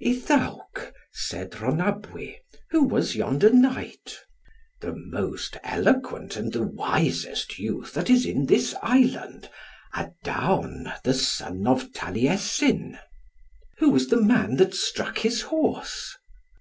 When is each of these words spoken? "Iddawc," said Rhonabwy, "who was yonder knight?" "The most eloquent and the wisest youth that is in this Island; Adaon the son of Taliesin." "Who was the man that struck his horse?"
"Iddawc," 0.00 0.92
said 1.12 1.52
Rhonabwy, 1.52 2.38
"who 2.70 2.82
was 2.82 3.14
yonder 3.14 3.50
knight?" 3.52 4.18
"The 4.80 4.92
most 4.92 5.56
eloquent 5.62 6.34
and 6.34 6.52
the 6.52 6.64
wisest 6.66 7.60
youth 7.60 7.94
that 7.94 8.10
is 8.10 8.26
in 8.26 8.46
this 8.46 8.74
Island; 8.82 9.48
Adaon 9.94 10.92
the 11.04 11.14
son 11.14 11.68
of 11.68 11.92
Taliesin." 11.92 12.98
"Who 13.78 13.90
was 13.90 14.08
the 14.08 14.20
man 14.20 14.56
that 14.56 14.74
struck 14.74 15.18
his 15.18 15.42
horse?" 15.42 16.16